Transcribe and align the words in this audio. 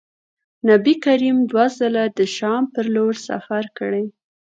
نبي 0.69 0.93
کریم 1.05 1.37
دوه 1.51 1.65
ځلي 1.77 2.05
د 2.17 2.19
شام 2.35 2.63
پر 2.73 2.85
لوري 2.95 3.17
سفر 3.27 3.63
کړی. 3.77 4.05